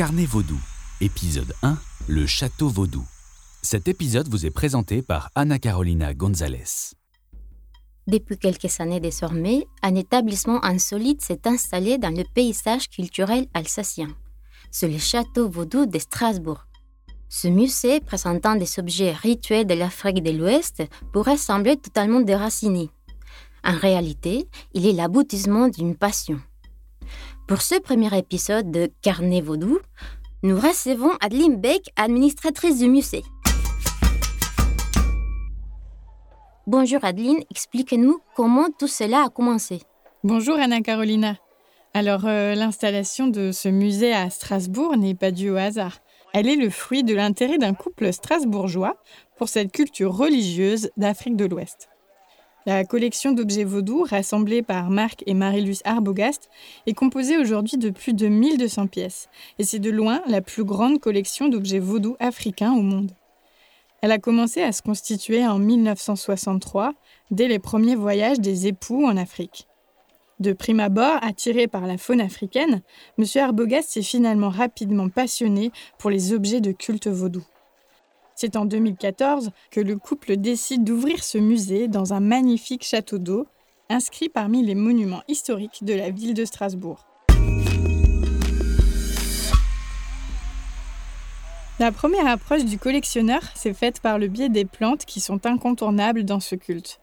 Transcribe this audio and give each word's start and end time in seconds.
Carnet 0.00 0.24
Vaudou, 0.24 0.58
épisode 1.02 1.52
1, 1.62 1.76
le 2.08 2.24
château 2.24 2.70
Vaudou. 2.70 3.04
Cet 3.60 3.86
épisode 3.86 4.30
vous 4.30 4.46
est 4.46 4.50
présenté 4.50 5.02
par 5.02 5.28
Anna 5.34 5.58
Carolina 5.58 6.14
Gonzalez. 6.14 6.94
Depuis 8.06 8.38
quelques 8.38 8.80
années 8.80 9.00
désormais, 9.00 9.66
un 9.82 9.94
établissement 9.96 10.64
insolite 10.64 11.20
s'est 11.20 11.46
installé 11.46 11.98
dans 11.98 12.16
le 12.16 12.24
paysage 12.34 12.88
culturel 12.88 13.46
alsacien. 13.52 14.08
C'est 14.70 14.88
le 14.88 14.96
château 14.96 15.50
Vaudou 15.50 15.84
de 15.84 15.98
Strasbourg. 15.98 16.66
Ce 17.28 17.48
musée, 17.48 18.00
présentant 18.00 18.56
des 18.56 18.78
objets 18.78 19.12
rituels 19.12 19.66
de 19.66 19.74
l'Afrique 19.74 20.22
de 20.22 20.30
l'Ouest, 20.30 20.82
pourrait 21.12 21.36
sembler 21.36 21.76
totalement 21.76 22.22
déraciné. 22.22 22.88
En 23.62 23.76
réalité, 23.76 24.48
il 24.72 24.86
est 24.86 24.94
l'aboutissement 24.94 25.68
d'une 25.68 25.94
passion. 25.94 26.40
Pour 27.50 27.62
ce 27.62 27.80
premier 27.80 28.16
épisode 28.16 28.70
de 28.70 28.88
Carnet 29.02 29.40
Vaudou, 29.40 29.80
nous 30.44 30.54
recevons 30.54 31.10
Adeline 31.20 31.56
Beck, 31.56 31.90
administratrice 31.96 32.78
du 32.78 32.88
musée. 32.88 33.24
Bonjour 36.68 37.04
Adeline, 37.04 37.40
expliquez-nous 37.50 38.20
comment 38.36 38.68
tout 38.78 38.86
cela 38.86 39.24
a 39.24 39.30
commencé. 39.30 39.82
Bonjour 40.22 40.60
Anna 40.60 40.80
Carolina. 40.80 41.38
Alors 41.92 42.24
euh, 42.24 42.54
l'installation 42.54 43.26
de 43.26 43.50
ce 43.50 43.68
musée 43.68 44.12
à 44.12 44.30
Strasbourg 44.30 44.96
n'est 44.96 45.16
pas 45.16 45.32
due 45.32 45.50
au 45.50 45.56
hasard. 45.56 45.98
Elle 46.32 46.46
est 46.46 46.54
le 46.54 46.70
fruit 46.70 47.02
de 47.02 47.16
l'intérêt 47.16 47.58
d'un 47.58 47.74
couple 47.74 48.12
strasbourgeois 48.12 48.94
pour 49.36 49.48
cette 49.48 49.72
culture 49.72 50.16
religieuse 50.16 50.90
d'Afrique 50.96 51.34
de 51.34 51.46
l'Ouest. 51.46 51.88
La 52.66 52.84
collection 52.84 53.32
d'objets 53.32 53.64
vaudous, 53.64 54.02
rassemblée 54.02 54.60
par 54.60 54.90
Marc 54.90 55.22
et 55.24 55.32
Marilus 55.32 55.78
Arbogast, 55.84 56.50
est 56.86 56.92
composée 56.92 57.38
aujourd'hui 57.38 57.78
de 57.78 57.88
plus 57.88 58.12
de 58.12 58.28
1200 58.28 58.86
pièces, 58.86 59.30
et 59.58 59.64
c'est 59.64 59.78
de 59.78 59.90
loin 59.90 60.20
la 60.26 60.42
plus 60.42 60.64
grande 60.64 61.00
collection 61.00 61.48
d'objets 61.48 61.78
vaudous 61.78 62.16
africains 62.20 62.74
au 62.74 62.82
monde. 62.82 63.12
Elle 64.02 64.12
a 64.12 64.18
commencé 64.18 64.62
à 64.62 64.72
se 64.72 64.82
constituer 64.82 65.46
en 65.46 65.58
1963, 65.58 66.92
dès 67.30 67.48
les 67.48 67.58
premiers 67.58 67.96
voyages 67.96 68.40
des 68.40 68.66
époux 68.66 69.06
en 69.06 69.16
Afrique. 69.16 69.66
De 70.38 70.52
prime 70.52 70.80
abord, 70.80 71.18
attiré 71.22 71.66
par 71.66 71.86
la 71.86 71.96
faune 71.96 72.20
africaine, 72.20 72.82
M. 73.18 73.24
Arbogast 73.36 73.90
s'est 73.90 74.02
finalement 74.02 74.50
rapidement 74.50 75.08
passionné 75.08 75.70
pour 75.98 76.10
les 76.10 76.34
objets 76.34 76.60
de 76.60 76.72
culte 76.72 77.08
vaudou. 77.08 77.44
C'est 78.42 78.56
en 78.56 78.64
2014 78.64 79.50
que 79.70 79.80
le 79.80 79.98
couple 79.98 80.38
décide 80.38 80.82
d'ouvrir 80.82 81.22
ce 81.22 81.36
musée 81.36 81.88
dans 81.88 82.14
un 82.14 82.20
magnifique 82.20 82.84
château 82.84 83.18
d'eau, 83.18 83.46
inscrit 83.90 84.30
parmi 84.30 84.64
les 84.64 84.74
monuments 84.74 85.22
historiques 85.28 85.84
de 85.84 85.92
la 85.92 86.08
ville 86.08 86.32
de 86.32 86.46
Strasbourg. 86.46 87.04
La 91.78 91.92
première 91.92 92.26
approche 92.26 92.64
du 92.64 92.78
collectionneur 92.78 93.42
s'est 93.54 93.74
faite 93.74 94.00
par 94.00 94.18
le 94.18 94.28
biais 94.28 94.48
des 94.48 94.64
plantes 94.64 95.04
qui 95.04 95.20
sont 95.20 95.44
incontournables 95.44 96.24
dans 96.24 96.40
ce 96.40 96.54
culte. 96.54 97.02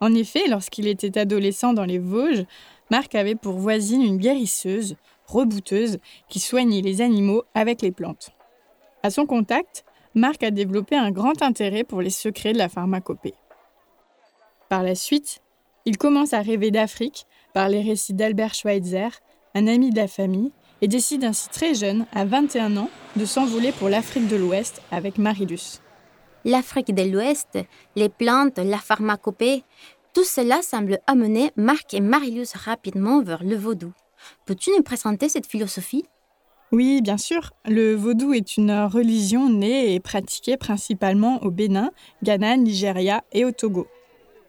En 0.00 0.14
effet, 0.14 0.46
lorsqu'il 0.46 0.86
était 0.86 1.18
adolescent 1.18 1.72
dans 1.72 1.86
les 1.86 1.98
Vosges, 1.98 2.44
Marc 2.92 3.16
avait 3.16 3.34
pour 3.34 3.54
voisine 3.54 4.02
une 4.02 4.18
guérisseuse, 4.18 4.94
rebouteuse, 5.26 5.98
qui 6.28 6.38
soignait 6.38 6.82
les 6.82 7.00
animaux 7.00 7.42
avec 7.56 7.82
les 7.82 7.90
plantes. 7.90 8.30
À 9.02 9.10
son 9.10 9.26
contact, 9.26 9.84
Marc 10.14 10.42
a 10.42 10.50
développé 10.50 10.96
un 10.96 11.10
grand 11.10 11.42
intérêt 11.42 11.84
pour 11.84 12.00
les 12.00 12.10
secrets 12.10 12.52
de 12.52 12.58
la 12.58 12.68
pharmacopée. 12.68 13.34
Par 14.68 14.82
la 14.82 14.94
suite, 14.94 15.40
il 15.84 15.96
commence 15.96 16.32
à 16.32 16.40
rêver 16.40 16.70
d'Afrique 16.70 17.26
par 17.54 17.68
les 17.68 17.82
récits 17.82 18.14
d'Albert 18.14 18.54
Schweitzer, 18.54 19.08
un 19.54 19.66
ami 19.66 19.90
de 19.90 19.96
la 19.96 20.08
famille, 20.08 20.52
et 20.80 20.88
décide 20.88 21.24
ainsi 21.24 21.48
très 21.48 21.74
jeune, 21.74 22.06
à 22.12 22.24
21 22.24 22.76
ans, 22.76 22.90
de 23.16 23.24
s'envoler 23.24 23.72
pour 23.72 23.88
l'Afrique 23.88 24.28
de 24.28 24.36
l'Ouest 24.36 24.82
avec 24.90 25.18
Marilus. 25.18 25.80
L'Afrique 26.44 26.94
de 26.94 27.02
l'Ouest, 27.02 27.58
les 27.96 28.08
plantes, 28.08 28.58
la 28.58 28.78
pharmacopée, 28.78 29.64
tout 30.14 30.24
cela 30.24 30.62
semble 30.62 30.98
amener 31.06 31.50
Marc 31.56 31.94
et 31.94 32.00
Marilus 32.00 32.48
rapidement 32.54 33.22
vers 33.22 33.42
le 33.42 33.56
vaudou. 33.56 33.92
Peux-tu 34.46 34.70
nous 34.76 34.82
présenter 34.82 35.28
cette 35.28 35.46
philosophie? 35.46 36.04
Oui, 36.70 37.00
bien 37.00 37.16
sûr. 37.16 37.52
Le 37.64 37.94
vaudou 37.94 38.34
est 38.34 38.56
une 38.58 38.72
religion 38.72 39.48
née 39.48 39.94
et 39.94 40.00
pratiquée 40.00 40.58
principalement 40.58 41.42
au 41.42 41.50
Bénin, 41.50 41.90
Ghana, 42.22 42.58
Nigeria 42.58 43.24
et 43.32 43.46
au 43.46 43.52
Togo. 43.52 43.86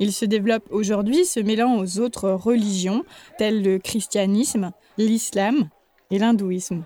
Il 0.00 0.12
se 0.12 0.24
développe 0.24 0.66
aujourd'hui 0.70 1.24
se 1.24 1.38
mêlant 1.38 1.78
aux 1.78 2.00
autres 2.00 2.30
religions 2.30 3.04
telles 3.36 3.62
le 3.62 3.78
christianisme, 3.78 4.72
l'islam 4.96 5.68
et 6.10 6.18
l'hindouisme. 6.18 6.84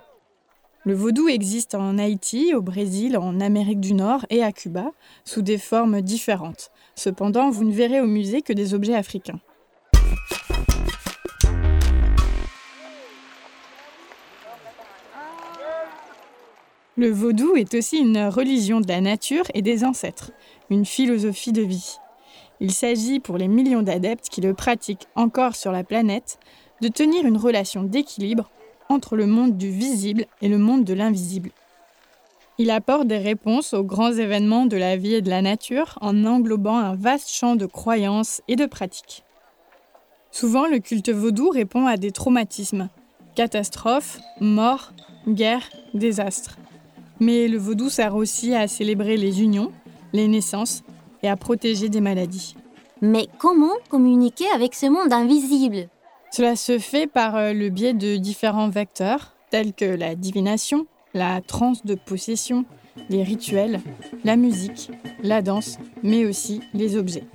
Le 0.85 0.95
vaudou 0.95 1.29
existe 1.29 1.75
en 1.75 1.97
Haïti, 1.97 2.55
au 2.55 2.61
Brésil, 2.61 3.17
en 3.17 3.41
Amérique 3.41 3.81
du 3.81 3.95
Nord 3.95 4.27
et 4.31 4.43
à 4.43 4.53
Cuba, 4.53 4.91
sous 5.25 5.41
des 5.41 5.59
formes 5.59 6.03
différentes. 6.03 6.71
Cependant, 6.95 7.51
vous 7.51 7.65
ne 7.65 7.73
verrez 7.73 8.01
au 8.01 8.07
musée 8.07 8.43
que 8.43 8.53
des 8.53 8.75
objets 8.75 8.97
africains. 8.97 9.41
Le 16.99 17.11
vaudou 17.11 17.57
est 17.57 17.73
aussi 17.73 17.97
une 17.97 18.19
religion 18.27 18.83
de 18.83 18.89
la 18.89 19.01
nature 19.01 19.45
et 19.55 19.63
des 19.63 19.83
ancêtres, 19.83 20.31
une 20.69 20.85
philosophie 20.85 21.53
de 21.53 21.63
vie. 21.63 21.97
Il 22.61 22.71
s'agit 22.71 23.19
pour 23.19 23.39
les 23.39 23.49
millions 23.49 23.81
d'adeptes 23.81 24.29
qui 24.29 24.43
le 24.43 24.53
pratiquent 24.53 25.07
encore 25.15 25.57
sur 25.57 25.73
la 25.73 25.85
planète 25.85 26.39
de 26.83 26.89
tenir 26.89 27.25
une 27.25 27.39
relation 27.39 27.83
d'équilibre 27.83 28.51
entre 28.91 29.17
le 29.17 29.25
monde 29.25 29.57
du 29.57 29.71
visible 29.71 30.27
et 30.43 30.49
le 30.49 30.59
monde 30.59 30.85
de 30.85 30.93
l'invisible. 30.93 31.51
Il 32.59 32.71
apporte 32.71 33.07
des 33.07 33.17
réponses 33.17 33.73
aux 33.73 33.85
grands 33.85 34.13
événements 34.13 34.67
de 34.67 34.77
la 34.77 34.99
vie 34.99 35.15
et 35.15 35.23
de 35.23 35.31
la 35.31 35.41
nature 35.41 35.99
en 36.03 36.27
englobant 36.27 36.77
un 36.77 36.95
vaste 36.95 37.31
champ 37.31 37.57
de 37.57 37.65
croyances 37.65 38.43
et 38.49 38.57
de 38.57 38.67
pratiques. 38.67 39.25
Souvent, 40.31 40.67
le 40.67 40.79
culte 40.79 41.09
vaudou 41.09 41.49
répond 41.49 41.87
à 41.87 41.97
des 41.97 42.13
traumatismes, 42.13 42.91
catastrophes, 43.35 44.19
morts, 44.41 44.93
guerres, 45.27 45.71
désastres. 45.95 46.59
Mais 47.23 47.47
le 47.47 47.57
vaudou 47.57 47.89
sert 47.89 48.17
aussi 48.17 48.53
à 48.53 48.67
célébrer 48.67 49.17
les 49.17 49.43
unions, 49.43 49.71
les 50.13 50.27
naissances 50.27 50.83
et 51.23 51.29
à 51.29 51.37
protéger 51.37 51.89
des 51.89 52.01
maladies. 52.01 52.57
Mais 53.01 53.29
comment 53.39 53.77
communiquer 53.89 54.47
avec 54.53 54.75
ce 54.75 54.87
monde 54.87 55.13
invisible? 55.13 55.89
Cela 56.33 56.57
se 56.57 56.81
fait 56.81 57.07
par 57.07 57.37
euh, 57.37 57.53
le 57.53 57.69
biais 57.69 57.95
de 57.95 58.17
différents 58.17 58.71
vecteurs, 58.71 59.37
tels 59.53 59.73
que 59.73 59.85
la 59.85 60.17
divination, 60.17 60.89
la 61.15 61.41
transe 61.41 61.85
de 61.85 61.95
possession, 61.95 62.65
les 63.09 63.23
rituels, 63.23 63.81
la 64.25 64.35
musique, 64.35 64.91
la 65.23 65.43
danse, 65.43 65.79
mais 66.03 66.27
aussi 66.27 66.61
les 66.75 66.97
objets. 66.97 67.29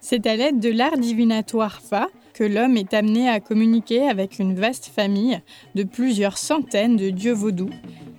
C'est 0.00 0.26
à 0.26 0.36
l'aide 0.36 0.58
de 0.58 0.70
l'art 0.70 0.96
divinatoire 0.96 1.82
Fa 1.82 2.08
que 2.40 2.44
l'homme 2.44 2.78
est 2.78 2.94
amené 2.94 3.28
à 3.28 3.38
communiquer 3.38 4.08
avec 4.08 4.38
une 4.38 4.54
vaste 4.54 4.86
famille 4.86 5.42
de 5.74 5.82
plusieurs 5.82 6.38
centaines 6.38 6.96
de 6.96 7.10
dieux 7.10 7.34
vaudous 7.34 7.68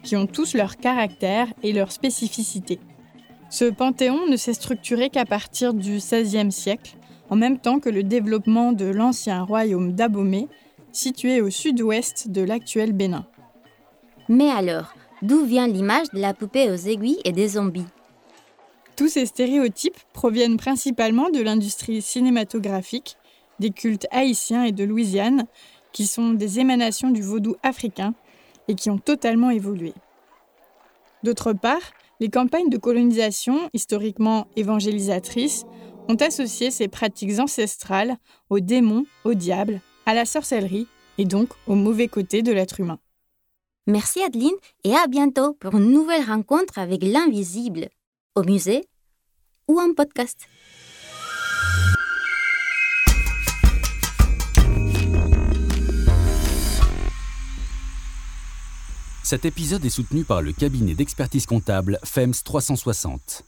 qui 0.04 0.16
ont 0.16 0.28
tous 0.28 0.54
leur 0.54 0.78
caractère 0.78 1.48
et 1.64 1.74
leur 1.74 1.92
spécificité. 1.92 2.80
Ce 3.50 3.66
panthéon 3.66 4.28
ne 4.30 4.36
s'est 4.36 4.54
structuré 4.54 5.10
qu'à 5.10 5.26
partir 5.26 5.74
du 5.74 5.98
XVIe 5.98 6.52
siècle, 6.52 6.98
en 7.32 7.36
même 7.36 7.58
temps 7.58 7.80
que 7.80 7.90
le 7.90 8.04
développement 8.04 8.74
de 8.74 8.86
l'ancien 8.86 9.42
royaume 9.42 9.94
d'Abomey, 9.94 10.48
situé 10.92 11.42
au 11.42 11.50
sud-ouest 11.50 12.30
de 12.30 12.44
l'actuel 12.44 12.94
Bénin. 12.94 13.26
Mais 14.30 14.52
alors, 14.52 14.94
d'où 15.24 15.46
vient 15.46 15.68
l'image 15.68 16.12
de 16.14 16.20
la 16.20 16.36
poupée 16.36 16.70
aux 16.70 16.76
aiguilles 16.76 17.22
et 17.26 17.32
des 17.32 17.48
zombies? 17.48 17.88
Tous 18.96 19.08
ces 19.08 19.26
stéréotypes 19.26 19.98
proviennent 20.14 20.58
principalement 20.58 21.32
de 21.32 21.42
l'industrie 21.42 22.04
cinématographique 22.04 23.18
des 23.62 23.70
cultes 23.70 24.08
haïtiens 24.12 24.66
et 24.66 24.74
de 24.74 24.84
Louisiane, 24.84 25.46
qui 25.94 26.08
sont 26.08 26.34
des 26.34 26.60
émanations 26.60 27.12
du 27.12 27.22
vaudou 27.22 27.56
africain 27.64 28.14
et 28.68 28.76
qui 28.76 28.90
ont 28.90 28.98
totalement 28.98 29.52
évolué. 29.52 29.94
D'autre 31.24 31.54
part, 31.54 31.94
les 32.20 32.30
campagnes 32.30 32.70
de 32.70 32.78
colonisation, 32.78 33.70
historiquement 33.74 34.48
évangélisatrices, 34.56 35.66
ont 36.10 36.16
associé 36.16 36.72
ces 36.72 36.88
pratiques 36.88 37.40
ancestrales 37.40 38.18
aux 38.50 38.60
démons, 38.60 39.06
au 39.24 39.36
diable, 39.36 39.80
à 40.06 40.14
la 40.14 40.26
sorcellerie 40.26 40.88
et 41.18 41.26
donc 41.26 41.50
au 41.68 41.76
mauvais 41.76 42.08
côté 42.08 42.42
de 42.42 42.52
l'être 42.52 42.80
humain. 42.80 43.00
Merci 43.86 44.24
Adeline 44.24 44.58
et 44.84 44.96
à 44.96 45.08
bientôt 45.08 45.54
pour 45.54 45.76
une 45.76 45.92
nouvelle 45.92 46.26
rencontre 46.26 46.80
avec 46.80 47.04
l'invisible, 47.04 47.90
au 48.36 48.44
musée 48.44 48.88
ou 49.68 49.80
en 49.80 49.94
podcast. 49.94 50.48
Cet 59.32 59.46
épisode 59.46 59.86
est 59.86 59.90
soutenu 59.90 60.26
par 60.26 60.42
le 60.42 60.52
cabinet 60.52 60.94
d'expertise 60.94 61.46
comptable 61.46 62.00
FEMS 62.04 62.44
360. 62.44 63.46